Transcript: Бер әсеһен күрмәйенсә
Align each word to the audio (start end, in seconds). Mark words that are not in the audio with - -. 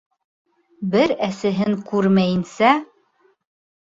Бер 0.95 1.13
әсеһен 1.29 1.77
күрмәйенсә 1.91 2.73